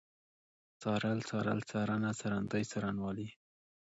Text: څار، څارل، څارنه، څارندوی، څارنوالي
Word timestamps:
څار، 0.81 1.03
څارل، 1.29 1.59
څارنه، 1.69 2.09
څارندوی، 2.19 2.63
څارنوالي 2.71 3.27